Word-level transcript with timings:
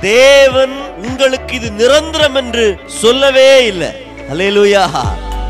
தேவன் 0.00 0.74
உங்களுக்கு 1.06 1.54
இது 1.54 1.70
நிரந்தரம் 1.70 2.34
என்று 2.34 2.66
சொல்லவே 2.86 3.66
இல்லை. 3.66 3.90
அல்லேலூயா 4.30 4.84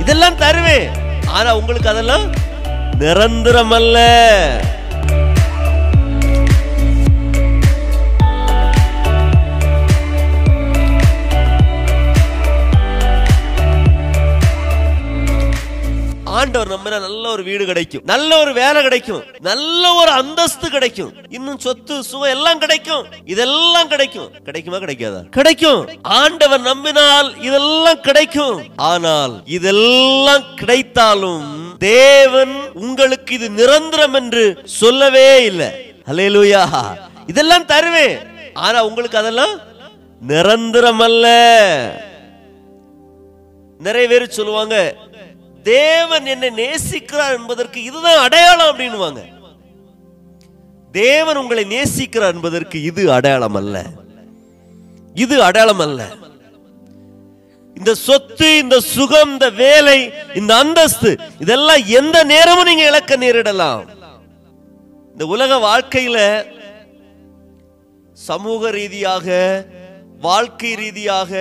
இதெல்லாம் 0.00 0.40
தருவேன் 0.44 0.88
ஆனா 1.36 1.56
உங்களுக்கு 1.56 1.88
அதெல்லாம் 1.88 2.24
நிரந்தரம் 2.98 3.70
அல்ல. 3.70 3.98
ஆண்டவர் 16.38 16.70
நம்பினா 16.74 16.98
நல்ல 17.00 17.30
ஒரு 17.30 17.42
வீடு 17.42 17.64
கிடைக்கும். 17.64 18.02
நல்ல 18.04 18.30
ஒரு 18.40 18.52
வேலை 18.52 18.82
கிடைக்கும். 18.82 19.22
நல்ல 19.40 19.92
ஒரு 20.00 20.10
அந்தஸ்து 20.10 20.66
கிடைக்கும். 20.70 21.12
இன்னும் 21.28 21.58
சொத்து 21.58 22.02
சுவை 22.02 22.30
எல்லாம் 22.30 22.58
கிடைக்கும். 22.58 23.06
இதெல்லாம் 23.24 23.88
கிடைக்கும். 23.88 24.28
கிடைக்குமா 24.44 24.76
கிடைக்காதா? 24.76 25.20
கிடைக்கும். 25.30 25.80
ஆண்டவர் 26.02 26.60
நம்பினால் 26.60 27.28
இதெல்லாம் 27.48 28.00
கிடைக்கும். 28.00 28.58
ஆனால் 28.76 29.34
இதெல்லாம் 29.58 30.44
கிடைத்தாலும் 30.56 31.46
தேவன் 31.78 32.54
உங்களுக்கு 32.72 33.34
இது 33.34 33.50
நிரந்தரம் 33.50 34.14
என்று 34.14 34.44
சொல்லவே 34.64 35.28
இல்லை. 35.44 35.70
அல்லேலூயா 36.10 36.62
இதெல்லாம் 37.26 37.68
தருவேன். 37.72 38.18
ஆனா 38.66 38.78
உங்களுக்கு 38.84 39.18
அதெல்லாம் 39.18 39.54
நிரந்தரம் 40.20 41.00
அல்ல. 41.00 41.26
நிறைய 43.86 44.04
பேர் 44.08 44.36
சொல்லுவாங்க 44.38 44.76
தேவன் 45.68 46.26
என்னை 46.34 46.50
நேசிக்கிறார் 46.62 47.36
என்பதற்கு 47.38 47.78
இதுதான் 47.88 48.22
அடையாளம் 48.26 48.70
அப்படின்னுவாங்க. 48.70 49.22
தேவன் 50.92 51.40
உங்களை 51.40 51.64
நேசிக்கிறார் 51.74 52.34
என்பதற்கு 52.36 52.76
இது 52.90 53.02
அடையாளம் 53.16 53.58
அல்ல. 53.60 53.76
இது 55.24 55.36
அடையாளம் 55.48 55.82
அல்ல. 55.86 56.00
இந்த 57.78 57.92
சொத்து 58.06 58.48
இந்த 58.62 58.76
சுகம் 58.94 59.32
இந்த 59.34 59.48
வேலை 59.64 59.98
இந்த 60.34 60.52
அந்தஸ்து 60.62 61.10
இதெல்லாம் 61.44 61.82
எந்த 61.98 62.16
நேரமும் 62.32 62.68
நீங்க 62.68 62.84
இழக்க 62.90 63.16
நேரிடலாம். 63.24 63.82
இந்த 65.12 65.26
உலக 65.34 65.52
வாழ்க்கையில 65.68 66.18
சமூக 68.28 68.70
ரீதியாக 68.78 69.26
வாழ்க்கை 70.20 70.70
ரீதியாக 70.82 71.32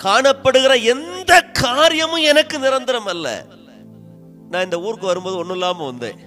காணப்படுகிற 0.00 0.72
எந்த 0.92 1.11
காரியமும் 1.40 2.22
எனக்கு 2.22 2.58
நிரந்தரம் 2.58 3.06
அல்ல 3.06 3.46
நான் 4.50 4.64
இந்த 4.64 4.80
ஊருக்கு 4.80 5.06
வரும்போது 5.06 5.36
ஒண்ணும் 5.36 5.52
இல்லாம 5.52 5.84
வந்தேன். 5.84 6.18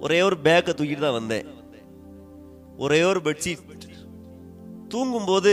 ஒரே 0.00 0.22
ஒரு 0.22 0.36
பேக்கை 0.44 0.72
தூக்கிட்டு 0.72 0.98
தான் 0.98 1.12
வந்தேன். 1.12 1.46
ஒரே 2.78 3.02
ஒரு 3.02 3.20
பெட்ஷீட் 3.20 3.58
தூங்கும்போது 4.88 5.52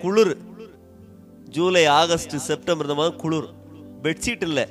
குளிர். 0.00 0.36
ஜூலை 1.48 1.86
ஆகஸ்ட் 1.86 2.36
செப்டம்பர் 2.36 2.86
இந்த 2.86 3.02
மாதிரி 3.02 3.16
குளிர். 3.16 3.48
பெட்ஷீட் 4.02 4.42
இல்ல. 4.42 4.68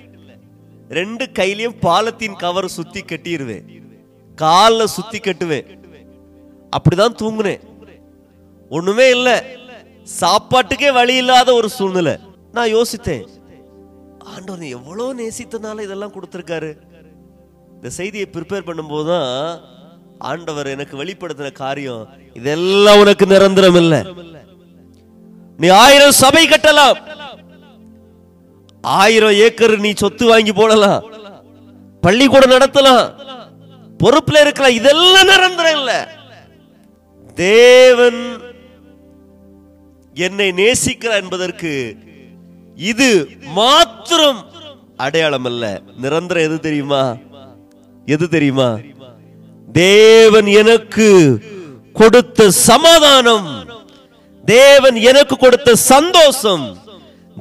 ரெண்டு 0.90 1.26
கையிலையும் 1.26 1.80
பாலத்தின் 1.80 2.36
கவர் 2.36 2.68
சுத்தி 2.68 3.02
கட்டிடுவேன் 3.02 3.82
காலில் 4.36 4.86
சுத்தி 4.86 5.18
கட்டுவேன். 5.18 5.78
அப்படிதான் 6.78 7.18
தூங்குனேன். 7.22 7.60
ஒண்ணுமே 8.70 9.10
இல்லை. 9.10 9.42
சாப்பாட்டுக்கே 10.22 10.94
வழி 10.94 11.16
இல்லாத 11.16 11.54
ஒரு 11.54 11.70
சூழ்நிலை. 11.70 12.20
நான் 12.58 12.74
யோசித்தேன் 12.76 13.26
ஆண்டவர் 14.34 14.62
நீ 14.64 14.70
எவ்வளோ 14.80 15.06
நேசித்தனால 15.20 15.84
இதெல்லாம் 15.88 16.14
கொடுத்துருக்காரு? 16.16 16.70
இந்த 17.76 17.90
செய்தியை 17.98 18.28
ப்ரிப்பேர் 18.36 18.68
பண்ணும்போது 18.68 19.08
தான் 19.14 19.32
ஆண்டவர் 20.30 20.74
எனக்கு 20.76 20.96
வெளிப்படுத்தின 21.02 21.52
காரியம் 21.64 22.04
இதெல்லாம் 22.40 23.02
உனக்கு 23.02 23.26
நிரந்தரம் 23.34 23.78
இல்லை. 23.82 24.00
நீ 25.62 25.68
ஆயிரம் 25.84 26.20
சபை 26.24 26.44
கட்டலாம். 26.48 26.98
ஆயிரம் 28.84 29.38
ஏக்கர் 29.46 29.76
நீ 29.86 29.92
சொத்து 30.04 30.26
வாங்கி 30.32 30.54
போடலாம். 30.54 31.04
பள்ளிக்கூடம் 32.06 32.56
நடத்தலாம். 32.56 33.06
பொறுப்புல 34.02 34.42
இருக்கலாம். 34.46 34.78
இதெல்லாம் 34.80 35.30
நிரந்தரம் 35.34 35.78
இல்ல. 35.80 35.92
தேவன் 37.46 38.20
என்னை 40.26 40.50
நேசிக்கிறார் 40.62 41.22
என்பதற்கு 41.24 41.72
இது 42.76 43.30
மாத்திரம். 43.42 44.46
அடையாளம் 44.98 45.46
அல்ல 45.46 45.82
நிரந்தரம் 46.02 46.44
எது 46.44 46.60
தெரியுமா? 46.60 47.16
எது 48.06 48.30
தெரியுமா? 48.30 48.78
தேவன் 49.72 50.46
எனக்கு 50.46 51.40
கொடுத்த 51.94 52.52
சமாதானம். 52.52 53.66
தேவன் 54.46 54.96
எனக்கு 54.96 55.38
கொடுத்த 55.38 55.76
சந்தோஷம். 55.76 56.78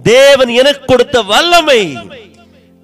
தேவன் 0.02 0.48
எனக்கு 0.48 0.84
கொடுத்த 0.84 1.22
வல்லமை. 1.22 1.98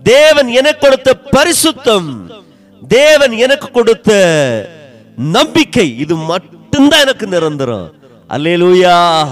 தேவன் 0.03 0.49
எனக்கு 0.49 0.79
கொடுத்த 0.79 1.19
பரிசுத்தம். 1.33 2.43
தேவன் 2.89 3.33
எனக்கு 3.33 3.71
கொடுத்த 3.71 4.71
நம்பிக்கை. 5.17 5.99
இது 5.99 6.17
மட்டும்தான் 6.17 7.01
எனக்கு 7.01 7.27
நிரந்தரம். 7.27 7.93
அல்லேலூயா. 8.29 9.27